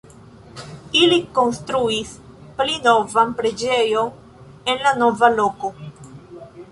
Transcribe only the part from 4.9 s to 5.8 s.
nova loko.